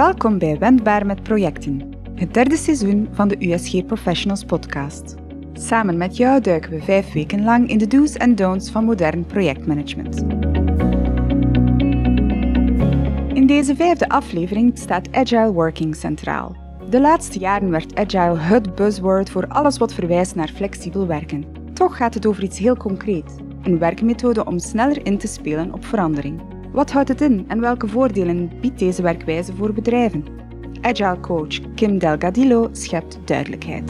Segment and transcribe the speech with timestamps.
[0.00, 5.14] Welkom bij Wendbaar met Projecten, het derde seizoen van de USG Professionals podcast.
[5.52, 9.26] Samen met jou duiken we vijf weken lang in de do's en don'ts van modern
[9.26, 10.18] projectmanagement.
[13.36, 16.56] In deze vijfde aflevering staat Agile Working centraal.
[16.90, 21.44] De laatste jaren werd Agile het buzzword voor alles wat verwijst naar flexibel werken.
[21.72, 25.84] Toch gaat het over iets heel concreet: een werkmethode om sneller in te spelen op
[25.84, 26.59] verandering.
[26.72, 30.24] Wat houdt het in en welke voordelen biedt deze werkwijze voor bedrijven?
[30.80, 33.88] Agile coach Kim Delgadillo schept duidelijkheid.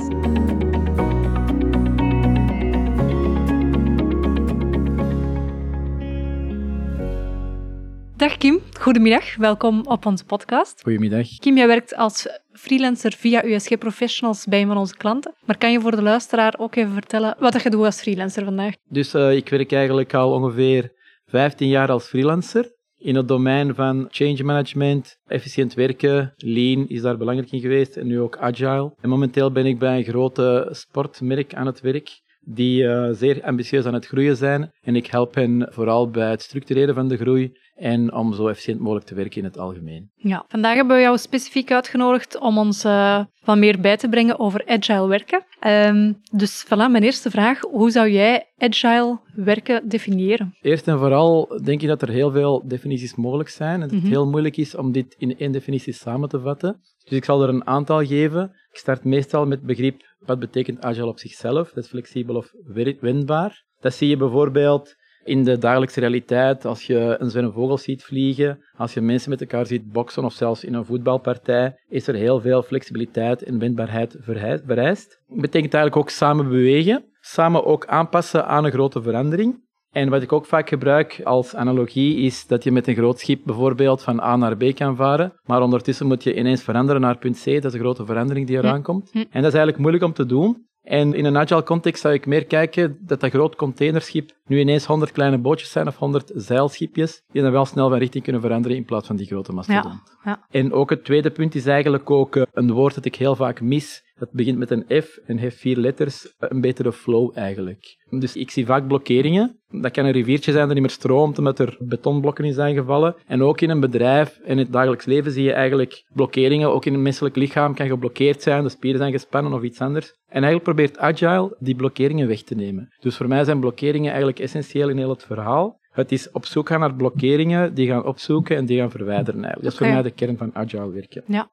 [8.17, 9.37] Dag Kim, goedemiddag.
[9.37, 10.83] Welkom op onze podcast.
[10.83, 11.29] Goedemiddag.
[11.39, 15.35] Kim, jij werkt als freelancer via USG Professionals bij een van onze klanten.
[15.45, 18.75] Maar kan je voor de luisteraar ook even vertellen wat je doet als freelancer vandaag?
[18.89, 20.99] Dus uh, ik werk eigenlijk al ongeveer
[21.31, 27.17] 15 jaar als freelancer in het domein van change management, efficiënt werken, lean is daar
[27.17, 28.93] belangrijk in geweest en nu ook agile.
[29.01, 33.85] En momenteel ben ik bij een grote sportmerk aan het werk die uh, zeer ambitieus
[33.85, 34.73] aan het groeien zijn.
[34.81, 38.81] En ik help hen vooral bij het structureren van de groei en om zo efficiënt
[38.81, 40.11] mogelijk te werken in het algemeen.
[40.15, 44.39] Ja, vandaag hebben we jou specifiek uitgenodigd om ons uh, wat meer bij te brengen
[44.39, 45.45] over agile werken.
[45.67, 47.61] Um, dus voilà, mijn eerste vraag.
[47.61, 50.57] Hoe zou jij agile werken definiëren?
[50.61, 53.99] Eerst en vooral denk ik dat er heel veel definities mogelijk zijn en dat het
[53.99, 54.11] mm -hmm.
[54.11, 56.81] heel moeilijk is om dit in één definitie samen te vatten.
[57.05, 58.53] Dus ik zal er een aantal geven.
[58.71, 61.73] Ik start meestal met het begrip wat betekent agile op zichzelf.
[61.73, 62.53] Dat is flexibel of
[63.01, 63.65] wendbaar.
[63.81, 68.65] Dat zie je bijvoorbeeld in de dagelijkse realiteit, als je een zwarte vogel ziet vliegen,
[68.77, 72.41] als je mensen met elkaar ziet boksen of zelfs in een voetbalpartij, is er heel
[72.41, 75.21] veel flexibiliteit en wendbaarheid vereist.
[75.29, 79.69] Dat betekent eigenlijk ook samen bewegen, samen ook aanpassen aan een grote verandering.
[79.91, 83.41] En wat ik ook vaak gebruik als analogie is dat je met een groot schip
[83.45, 87.43] bijvoorbeeld van A naar B kan varen, maar ondertussen moet je ineens veranderen naar punt
[87.43, 89.11] C, dat is een grote verandering die eraan komt.
[89.13, 90.69] En dat is eigenlijk moeilijk om te doen.
[90.83, 94.87] En in een agile context zou ik meer kijken dat dat groot containerschip nu ineens
[94.87, 98.77] 100 kleine bootjes zijn of 100 zeilschipjes, die dan wel snel van richting kunnen veranderen
[98.77, 100.03] in plaats van die grote mastodont.
[100.25, 100.47] Ja, ja.
[100.51, 104.05] En ook het tweede punt is eigenlijk ook een woord dat ik heel vaak mis.
[104.21, 107.97] Dat begint met een F en heeft vier letters, een betere flow eigenlijk.
[108.11, 109.61] Dus ik zie vaak blokkeringen.
[109.69, 113.15] Dat kan een riviertje zijn dat niet meer stroomt omdat er betonblokken in zijn gevallen.
[113.27, 116.73] En ook in een bedrijf en in het dagelijks leven zie je eigenlijk blokkeringen.
[116.73, 120.07] Ook in een menselijk lichaam kan geblokkeerd zijn, de spieren zijn gespannen of iets anders.
[120.07, 122.95] En eigenlijk probeert Agile die blokkeringen weg te nemen.
[123.01, 125.79] Dus voor mij zijn blokkeringen eigenlijk essentieel in heel het verhaal.
[125.91, 129.63] Het is op zoek gaan naar blokkeringen, die gaan opzoeken en die gaan verwijderen eigenlijk.
[129.63, 131.23] Dat is voor mij de kern van Agile werken.
[131.27, 131.51] Ja.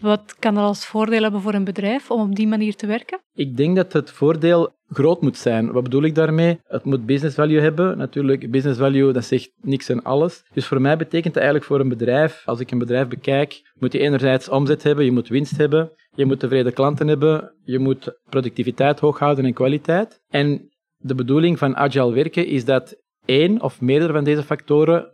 [0.00, 3.20] Wat kan er als voordeel hebben voor een bedrijf om op die manier te werken?
[3.32, 5.72] Ik denk dat het voordeel groot moet zijn.
[5.72, 6.60] Wat bedoel ik daarmee?
[6.64, 7.98] Het moet business value hebben.
[7.98, 10.44] Natuurlijk, business value, dat zegt niks en alles.
[10.52, 13.92] Dus voor mij betekent dat eigenlijk voor een bedrijf, als ik een bedrijf bekijk, moet
[13.92, 18.18] je enerzijds omzet hebben, je moet winst hebben, je moet tevreden klanten hebben, je moet
[18.30, 20.20] productiviteit hoog houden en kwaliteit.
[20.28, 25.06] En de bedoeling van agile werken is dat één of meerdere van deze factoren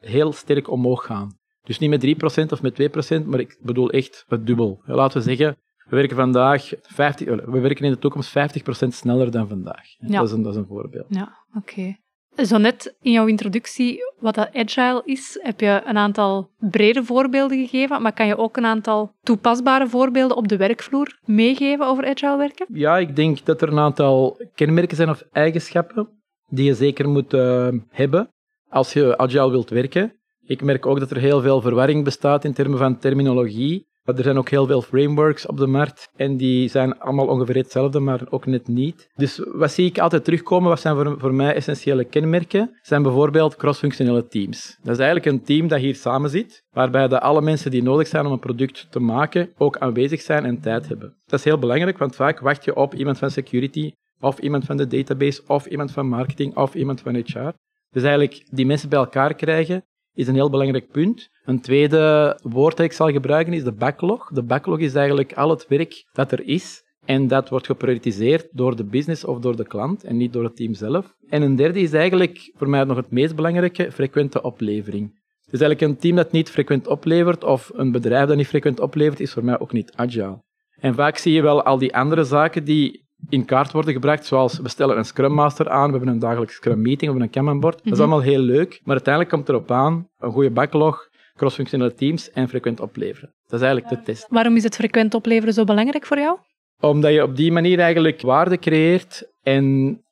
[0.00, 1.38] heel sterk omhoog gaan.
[1.62, 4.82] Dus niet met 3% of met 2%, maar ik bedoel echt het dubbel.
[4.84, 5.56] Laten we zeggen,
[5.88, 9.86] we werken vandaag 50, we werken in de toekomst 50% sneller dan vandaag.
[9.98, 10.18] Ja.
[10.18, 11.06] Dat, is een, dat is een voorbeeld.
[11.08, 11.96] Ja, oké.
[12.36, 17.58] Zo net in jouw introductie wat dat agile is, heb je een aantal brede voorbeelden
[17.58, 22.36] gegeven, maar kan je ook een aantal toepasbare voorbeelden op de werkvloer meegeven over agile
[22.36, 22.66] werken?
[22.72, 26.08] Ja, ik denk dat er een aantal kenmerken zijn of eigenschappen
[26.48, 28.28] die je zeker moet uh, hebben
[28.68, 30.19] als je agile wilt werken.
[30.50, 33.88] Ik merk ook dat er heel veel verwarring bestaat in termen van terminologie.
[34.04, 38.00] Er zijn ook heel veel frameworks op de markt en die zijn allemaal ongeveer hetzelfde,
[38.00, 39.10] maar ook net niet.
[39.14, 43.56] Dus wat zie ik altijd terugkomen, wat zijn voor, voor mij essentiële kenmerken, zijn bijvoorbeeld
[43.56, 44.78] crossfunctionele teams.
[44.82, 48.06] Dat is eigenlijk een team dat hier samen zit, waarbij de alle mensen die nodig
[48.06, 51.16] zijn om een product te maken ook aanwezig zijn en tijd hebben.
[51.26, 54.76] Dat is heel belangrijk, want vaak wacht je op iemand van security, of iemand van
[54.76, 57.52] de database, of iemand van marketing, of iemand van HR.
[57.90, 59.84] Dus eigenlijk die mensen bij elkaar krijgen,
[60.14, 61.28] is een heel belangrijk punt.
[61.44, 64.30] Een tweede woord dat ik zal gebruiken is de backlog.
[64.32, 68.76] De backlog is eigenlijk al het werk dat er is en dat wordt geprioritiseerd door
[68.76, 71.14] de business of door de klant en niet door het team zelf.
[71.28, 75.18] En een derde is eigenlijk voor mij nog het meest belangrijke, frequente oplevering.
[75.50, 79.20] Dus eigenlijk een team dat niet frequent oplevert of een bedrijf dat niet frequent oplevert,
[79.20, 80.42] is voor mij ook niet agile.
[80.80, 84.58] En vaak zie je wel al die andere zaken die in kaart worden gebracht, zoals
[84.58, 87.30] we stellen een Scrum Master aan, we hebben een dagelijks Scrum Meeting, we hebben een
[87.30, 87.76] Kanban-bord.
[87.76, 88.00] Dat is Mhm.
[88.00, 92.48] allemaal heel leuk, maar uiteindelijk komt het erop aan, een goede backlog, crossfunctionele teams en
[92.48, 93.34] frequent opleveren.
[93.46, 94.26] Dat is eigenlijk de test.
[94.28, 96.38] Waarom is het frequent opleveren zo belangrijk voor jou?
[96.80, 99.64] Omdat je op die manier eigenlijk waarde creëert en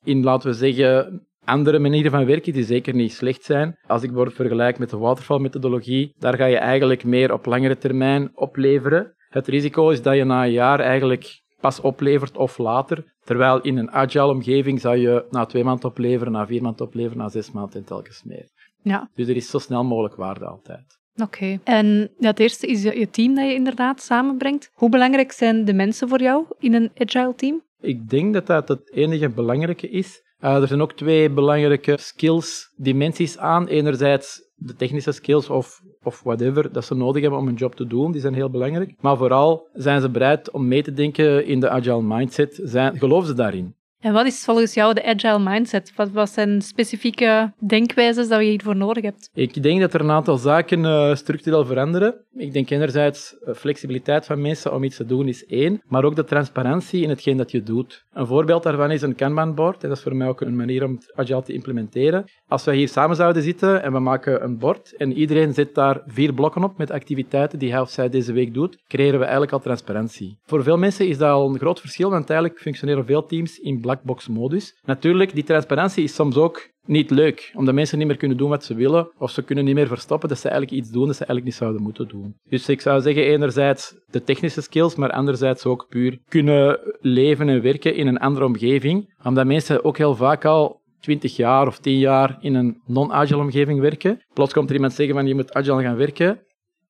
[0.03, 3.77] in, laten we zeggen, andere manieren van werken die zeker niet slecht zijn.
[3.87, 8.31] Als ik bijvoorbeeld vergelijk met de watervalmethodologie, daar ga je eigenlijk meer op langere termijn
[8.33, 9.13] opleveren.
[9.29, 13.03] Het risico is dat je na een jaar eigenlijk pas oplevert of later.
[13.23, 17.17] Terwijl in een agile omgeving zou je na twee maanden opleveren, na vier maanden opleveren,
[17.17, 18.49] na zes maanden en telkens meer.
[18.81, 19.09] Ja.
[19.15, 20.99] Dus er is zo snel mogelijk waarde altijd.
[21.21, 21.59] Oké.
[21.63, 24.71] En ja, het eerste is je, je team dat je inderdaad samenbrengt.
[24.73, 27.61] Hoe belangrijk zijn de mensen voor jou in een agile team?
[27.79, 30.23] Ik denk dat dat het enige belangrijke is.
[30.41, 33.67] Uh, er zijn ook twee belangrijke skills, dimensies aan.
[33.67, 37.87] Enerzijds de technische skills of, of whatever dat ze nodig hebben om hun job te
[37.87, 38.93] doen, die zijn heel belangrijk.
[38.99, 42.59] Maar vooral zijn ze bereid om mee te denken in de agile mindset.
[42.63, 43.75] Zijn, geloven ze daarin?
[43.99, 45.93] En wat is volgens jou de agile mindset?
[46.13, 49.29] Wat, zijn specifieke denkwijzes dat je hiervoor nodig hebt?
[49.33, 52.15] Ik denk dat er een aantal zaken uh, structureel veranderen.
[52.33, 56.15] Ik denk enerzijds uh, flexibiliteit van mensen om iets te doen is één, maar ook
[56.15, 58.05] de transparantie in hetgeen dat je doet.
[58.13, 59.83] Een voorbeeld daarvan is een Kanban-bord.
[59.83, 62.25] En dat is voor mij ook een manier om agile te implementeren.
[62.47, 66.01] Als wij hier samen zouden zitten en we maken een bord en iedereen zet daar
[66.05, 69.53] vier blokken op met activiteiten die hij of zij deze week doet, creëren we eigenlijk
[69.53, 70.39] al transparantie.
[70.45, 73.81] Voor veel mensen is dat al een groot verschil, want eigenlijk functioneren veel teams in
[73.89, 74.79] blackbox-modus.
[74.85, 78.63] Natuurlijk, die transparantie is soms ook niet leuk, omdat mensen niet meer kunnen doen wat
[78.63, 81.25] ze willen, of ze kunnen niet meer verstoppen dat ze eigenlijk iets doen dat ze
[81.25, 82.35] eigenlijk niet zouden moeten doen.
[82.49, 87.61] Dus ik zou zeggen, enerzijds de technische skills, maar anderzijds ook puur kunnen leven en
[87.61, 91.97] werken in een andere omgeving, omdat mensen ook heel vaak al 20 jaar of 10
[91.97, 94.21] jaar in een non-agile omgeving werken.
[94.33, 96.39] Plots komt er iemand zeggen van je moet agile gaan werken.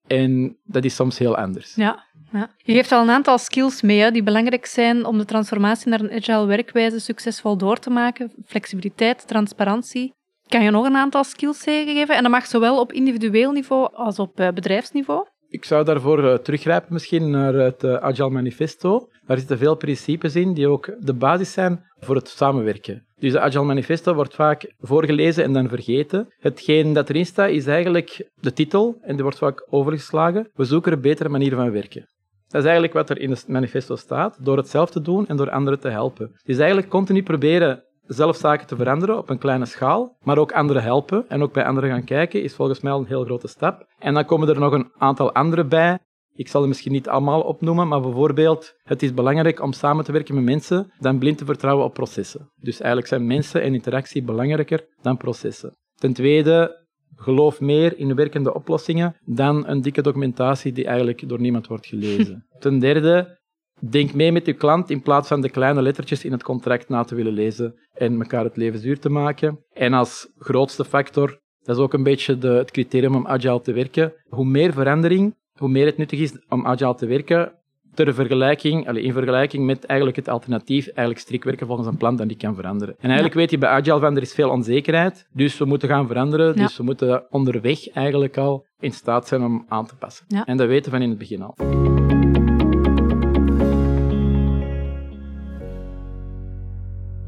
[0.09, 1.75] En dat is soms heel anders.
[1.75, 2.49] Ja, ja.
[2.57, 5.99] Je geeft al een aantal skills mee hè, die belangrijk zijn om de transformatie naar
[5.99, 8.31] een agile werkwijze succesvol door te maken.
[8.45, 10.13] Flexibiliteit, transparantie.
[10.47, 12.15] Kan je nog een aantal skills geven?
[12.15, 15.27] En dat mag zowel op individueel niveau als op uh, bedrijfsniveau.
[15.51, 19.09] Ik zou daarvoor uh, teruggrijpen misschien naar het uh, Agile Manifesto.
[19.25, 23.05] Daar zitten veel principes in die ook de basis zijn voor het samenwerken.
[23.19, 26.33] Dus de Agile Manifesto wordt vaak voorgelezen en dan vergeten.
[26.39, 30.49] Hetgeen dat erin staat is eigenlijk de titel en die wordt vaak overgeslagen.
[30.53, 32.07] We zoeken een betere manier van werken.
[32.47, 35.37] Dat is eigenlijk wat er in het manifesto staat, door het zelf te doen en
[35.37, 36.31] door anderen te helpen.
[36.43, 40.83] Dus eigenlijk continu proberen zelf zaken te veranderen op een kleine schaal, maar ook anderen
[40.83, 43.85] helpen en ook bij anderen gaan kijken, is volgens mij al een heel grote stap.
[43.99, 45.99] En dan komen er nog een aantal andere bij.
[46.33, 50.11] Ik zal er misschien niet allemaal opnoemen, maar bijvoorbeeld, het is belangrijk om samen te
[50.11, 52.51] werken met mensen dan blind te vertrouwen op processen.
[52.55, 55.77] Dus eigenlijk zijn mensen en interactie belangrijker dan processen.
[55.95, 56.85] Ten tweede,
[57.15, 62.45] geloof meer in werkende oplossingen dan een dikke documentatie die eigenlijk door niemand wordt gelezen.
[62.59, 63.38] Ten derde,
[63.79, 67.03] denk mee met je klant in plaats van de kleine lettertjes in het contract na
[67.03, 69.59] te willen lezen en elkaar het leven zuur te maken.
[69.73, 73.73] En als grootste factor, dat is ook een beetje de, het criterium om agile te
[73.73, 77.53] werken, hoe meer verandering, hoe meer het nuttig is om agile te werken,
[77.93, 82.15] ter vergelijking, allez, in vergelijking met eigenlijk het alternatief, eigenlijk strikt werken volgens een plan
[82.15, 82.95] dat die kan veranderen.
[82.99, 86.07] En eigenlijk weet je bij agile van er is veel onzekerheid, dus we moeten gaan
[86.07, 90.25] veranderen, dus we moeten onderweg eigenlijk al in staat zijn om aan te passen.
[90.27, 90.45] Ja.
[90.45, 91.55] En dat weten we van in het begin al.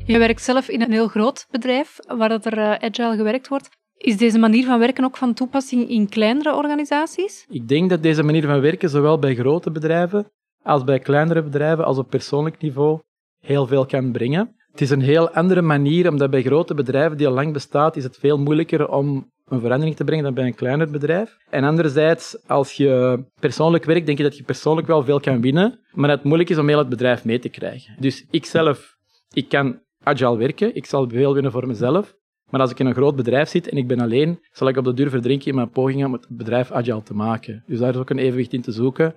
[0.05, 3.69] Je werkt zelf in een heel groot bedrijf waar er uh, agile gewerkt wordt.
[3.97, 7.45] Is deze manier van werken ook van toepassing in kleinere organisaties?
[7.49, 10.31] Ik denk dat deze manier van werken zowel bij grote bedrijven
[10.63, 12.99] als bij kleinere bedrijven als op persoonlijk niveau
[13.39, 14.55] heel veel kan brengen.
[14.71, 18.03] Het is een heel andere manier, omdat bij grote bedrijven die al lang bestaat, is
[18.03, 21.37] het veel moeilijker om een verandering te brengen dan bij een kleiner bedrijf.
[21.49, 25.79] En anderzijds, als je persoonlijk werkt, denk je dat je persoonlijk wel veel kan winnen,
[25.91, 27.95] maar dat het moeilijk is om heel het bedrijf mee te krijgen.
[27.99, 28.95] Dus ik zelf,
[29.33, 32.15] ik kan agile werken, ik zal veel winnen voor mezelf,
[32.49, 34.85] maar als ik in een groot bedrijf zit en ik ben alleen, zal ik op
[34.85, 37.63] de duur verdrinken in mijn pogingen om het bedrijf agile te maken.
[37.67, 39.15] Dus daar is ook een evenwicht in te zoeken.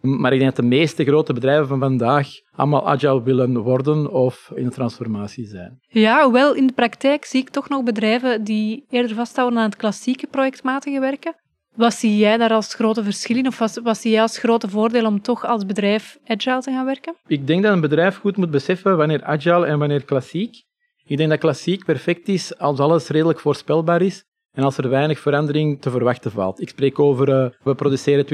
[0.00, 4.52] Maar ik denk dat de meeste grote bedrijven van vandaag allemaal agile willen worden of
[4.54, 5.78] in een transformatie zijn.
[5.88, 9.76] Ja, hoewel in de praktijk zie ik toch nog bedrijven die eerder vasthouden aan het
[9.76, 11.34] klassieke projectmatige werken.
[11.76, 13.46] Wat zie jij daar als grote verschil in?
[13.46, 17.14] Of wat, zie jij als grote voordeel om toch als bedrijf agile te gaan werken?
[17.26, 20.64] Ik denk dat een bedrijf goed moet beseffen wanneer agile en wanneer klassiek.
[21.04, 25.18] Ik denk dat klassiek perfect is als alles redelijk voorspelbaar is en als er weinig
[25.18, 26.60] verandering te verwachten valt.
[26.60, 28.26] Ik spreek over, uh, we produceren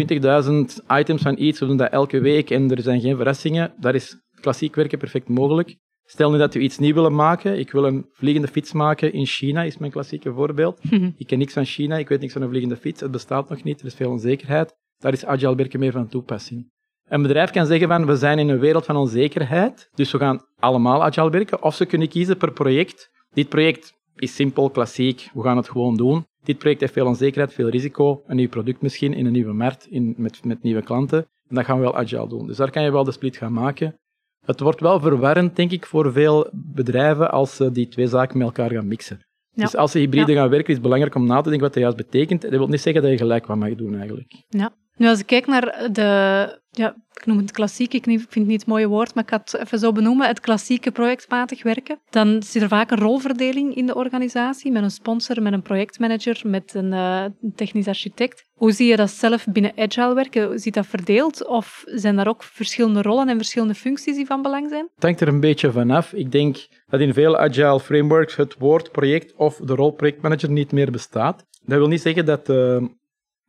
[0.80, 3.74] 20.000 items van iets, we doen dat elke week en er zijn geen verrassingen.
[3.80, 5.76] Daar is klassiek werken perfect mogelijk.
[6.12, 7.58] Stel nu dat we iets nieuw willen maken.
[7.58, 10.80] Ik wil een vliegende fiets maken in China, is mijn klassieke voorbeeld.
[11.16, 13.00] Ik ken niks van China, ik weet niks van een vliegende fiets.
[13.00, 14.74] Het bestaat nog niet, er is veel onzekerheid.
[14.98, 16.70] Daar is agile werken meer van toepassing.
[17.08, 20.44] Een bedrijf kan zeggen van, we zijn in een wereld van onzekerheid, dus we gaan
[20.58, 21.62] allemaal agile werken.
[21.62, 23.10] Of ze kunnen kiezen per project.
[23.32, 26.26] Dit project is simpel, klassiek, we gaan het gewoon doen.
[26.42, 29.86] Dit project heeft veel onzekerheid, veel risico, een nieuw product misschien in een nieuwe markt,
[29.86, 31.18] in, met, met nieuwe klanten.
[31.48, 32.46] En dat gaan we wel agile doen.
[32.46, 33.96] Dus daar kan je wel de split gaan maken.
[34.46, 38.46] Het wordt wel verwarrend, denk ik, voor veel bedrijven als ze die twee zaken met
[38.46, 39.20] elkaar gaan mixen.
[39.50, 39.62] Ja.
[39.64, 41.82] Dus als ze hybride gaan werken, is het belangrijk om na te denken wat dat
[41.82, 42.42] juist betekent.
[42.42, 44.42] Dat wil niet zeggen dat je gelijk wat mag doen, eigenlijk.
[44.48, 44.72] Ja.
[44.96, 48.60] Nu, als ik kijk naar de, ja, ik noem het klassiek, ik vind het niet
[48.60, 52.42] het mooie woord, maar ik ga het even zo benoemen, het klassieke projectmatig werken, dan
[52.42, 56.74] zit er vaak een rolverdeling in de organisatie, met een sponsor, met een projectmanager, met
[56.74, 58.44] een, uh, technisch architect.
[58.52, 60.58] Hoe zie je dat zelf binnen agile werken?
[60.58, 64.68] Ziet dat verdeeld of zijn daar ook verschillende rollen en verschillende functies die van belang
[64.68, 64.88] zijn?
[64.94, 66.12] Het hangt er een beetje vanaf.
[66.12, 70.72] Ik denk dat in veel agile frameworks het woord project of de rol projectmanager niet
[70.72, 71.46] meer bestaat.
[71.64, 72.82] Dat wil niet zeggen dat uh,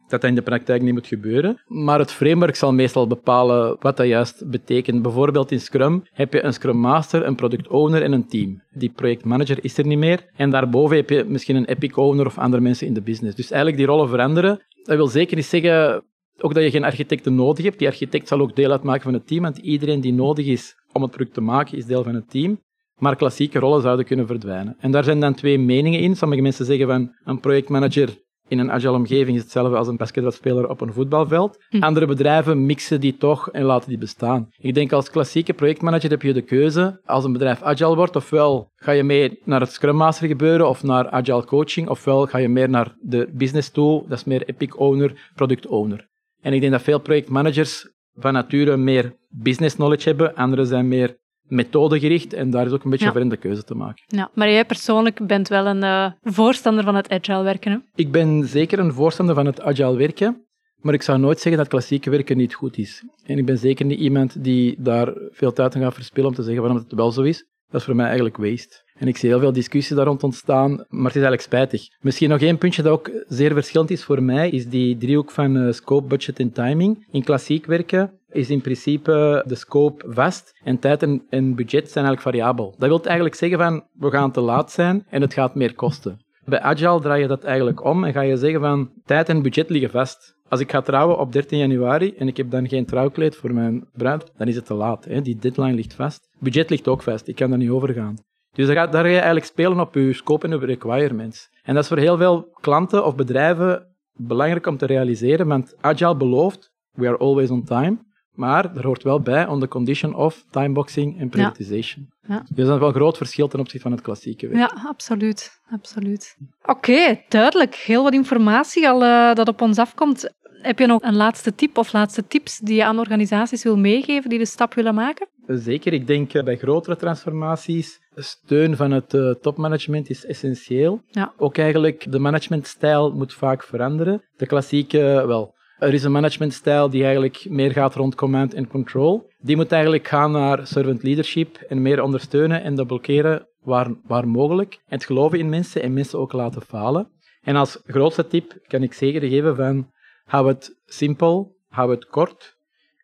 [0.07, 1.61] dat dat in de praktijk niet moet gebeuren.
[1.67, 5.01] Maar het framework zal meestal bepalen wat dat juist betekent.
[5.01, 8.61] Bijvoorbeeld in Scrum heb je een Scrum Master, een Product Owner en een team.
[8.71, 10.29] Die projectmanager is er niet meer.
[10.35, 13.35] En daarboven heb je misschien een Epic Owner of andere mensen in de business.
[13.35, 14.61] Dus eigenlijk die rollen veranderen.
[14.83, 16.03] Dat wil zeker niet zeggen
[16.37, 17.79] ook dat je geen architecten nodig hebt.
[17.79, 21.01] Die architect zal ook deel uitmaken van het team, want iedereen die nodig is om
[21.01, 22.61] het product te maken, is deel van het team.
[22.97, 24.75] Maar klassieke rollen zouden kunnen verdwijnen.
[24.79, 26.15] En daar zijn dan twee meningen in.
[26.15, 28.09] Sommige mensen zeggen van een projectmanager
[28.53, 31.57] in een agile omgeving is hetzelfde als een basketbalspeler op een voetbalveld.
[31.69, 31.83] Hm.
[31.83, 34.49] Andere bedrijven mixen die toch en laten die bestaan.
[34.57, 38.71] Ik denk als klassieke projectmanager heb je de keuze, als een bedrijf agile wordt, ofwel
[38.75, 42.49] ga je mee naar het Scrum Master gebeuren of naar agile coaching, ofwel ga je
[42.49, 46.07] meer naar de business tool, dat is meer Epic Owner, Product Owner.
[46.41, 51.17] En ik denk dat veel projectmanagers van nature meer business knowledge hebben, anderen zijn meer
[51.47, 53.11] methodegericht en daar is ook een beetje ja.
[53.11, 54.03] over in de keuze te maken.
[54.07, 57.77] Ja, maar jij persoonlijk bent wel een uh, voorstander van het agile werken, hè?
[57.95, 60.45] Ik ben zeker een voorstander van het agile werken,
[60.77, 63.03] maar ik zou nooit zeggen dat klassieke werken niet goed is.
[63.25, 66.43] En ik ben zeker niet iemand die daar veel tijd aan gaat verspillen om te
[66.43, 67.51] zeggen waarom het wel zo is.
[67.69, 68.81] Dat is voor mij eigenlijk waste.
[68.93, 71.87] En ik zie heel veel discussie daar rond ontstaan, maar het is eigenlijk spijtig.
[72.01, 75.57] Misschien nog één puntje dat ook zeer verschillend is voor mij, is die driehoek van
[75.57, 77.07] uh, scope, budget en timing.
[77.11, 82.21] In klassiek werken is in principe de scope vast en tijd en, budget zijn eigenlijk
[82.21, 82.75] variabel.
[82.77, 86.21] Dat wil eigenlijk zeggen van, we gaan te laat zijn en het gaat meer kosten.
[86.45, 89.69] Bij Agile draai je dat eigenlijk om en ga je zeggen van, tijd en budget
[89.69, 90.35] liggen vast.
[90.47, 93.87] Als ik ga trouwen op 13 januari en ik heb dan geen trouwkleed voor mijn
[93.93, 95.05] bruid, dan is het te laat.
[95.05, 95.21] Hè?
[95.21, 96.29] Die deadline ligt vast.
[96.39, 98.15] Budget ligt ook vast, ik kan daar niet over gaan.
[98.53, 101.49] Dus daar ga, je eigenlijk spelen op je scope en je requirements.
[101.63, 106.15] En dat is voor heel veel klanten of bedrijven belangrijk om te realiseren, want Agile
[106.15, 107.97] belooft, we are always on time,
[108.33, 112.07] maar er hoort wel bij on the condition of timeboxing en prioritization.
[112.09, 112.13] Ja.
[112.27, 112.43] Ja.
[112.47, 114.59] Dus dat is wel een groot verschil ten opzichte van het klassieke werk.
[114.59, 115.61] Ja, absoluut.
[115.71, 116.37] absoluut.
[116.65, 117.75] Oké, duidelijk.
[117.75, 120.33] Heel wat informatie al uh, dat op ons afkomt.
[120.61, 124.29] Heb je nog een laatste tip of laatste tips die je aan organisaties wil meegeven
[124.29, 125.27] die de stap willen maken?
[125.47, 125.93] Zeker.
[125.93, 131.01] Ik denk uh, bij grotere transformaties steun van het uh, topmanagement is essentieel.
[131.07, 131.33] Ja.
[131.37, 134.23] Ook eigenlijk de managementstijl moet vaak veranderen.
[134.37, 139.29] De klassieke, wel, er is een managementstijl die eigenlijk meer gaat rond command and control.
[139.39, 144.27] Die moet eigenlijk gaan naar servant leadership en meer ondersteunen en dat blokkeren waar, waar
[144.27, 144.73] mogelijk.
[144.73, 147.11] En het geloven in mensen en mensen ook laten falen.
[147.41, 149.91] En als grootste tip kan ik zeker geven van
[150.23, 152.57] hou het simpel, hou het kort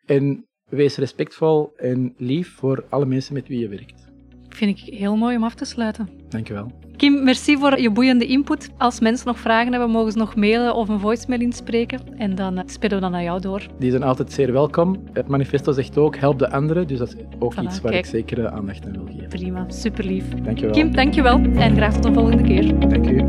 [0.06, 4.08] en wees respectvol en lief voor alle mensen met wie je werkt.
[4.48, 6.08] Vind ik heel mooi om af te sluiten.
[6.28, 6.89] Dankjewel.
[7.00, 8.70] Kim, merci voor je boeiende input.
[8.76, 12.00] Als mensen nog vragen hebben, mogen ze nog mailen of een voicemail inspreken.
[12.16, 13.66] En dan uh, spelen we dan naar jou door.
[13.78, 15.02] Die zijn altijd zeer welkom.
[15.12, 16.86] Het manifesto zegt ook, help de anderen.
[16.86, 19.28] Dus dat is ook iets waar ik zeker uh, aandacht aan wil geven.
[19.28, 20.28] Prima, super lief.
[20.28, 20.74] Dankjewel.
[20.74, 21.40] Kim, dankjewel.
[21.54, 22.88] En graag tot de volgende keer.
[22.88, 23.28] Dank u.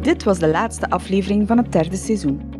[0.00, 2.55] Dit was de laatste aflevering van het derde seizoen.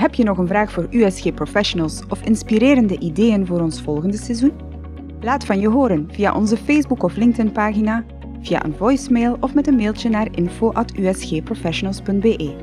[0.00, 4.52] Heb je nog een vraag voor USG Professionals of inspirerende ideeën voor ons volgende seizoen?
[5.20, 8.04] Laat van je horen via onze Facebook- of LinkedIn-pagina,
[8.42, 12.56] via een voicemail of met een mailtje naar info.usgprofessionals.be.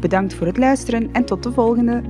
[0.00, 2.02] Bedankt voor het luisteren en tot de volgende!